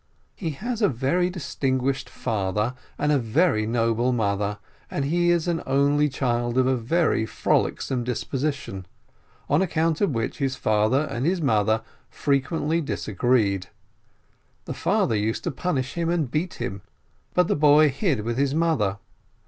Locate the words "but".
17.35-17.47